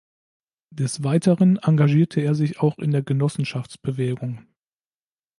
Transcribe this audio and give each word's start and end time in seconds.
Des 0.71 1.03
Weiteren 1.03 1.57
engagierte 1.57 2.21
er 2.21 2.33
sich 2.33 2.59
auch 2.59 2.79
in 2.79 2.89
der 2.89 3.03
Genossenschaftsbewegung. 3.03 4.47